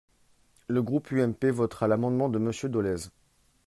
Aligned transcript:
Le 0.67 0.81
groupe 0.81 1.09
UMP 1.11 1.45
votera 1.51 1.87
l’amendement 1.87 2.27
de 2.27 2.39
Monsieur 2.39 2.69
Dolez. 2.69 3.09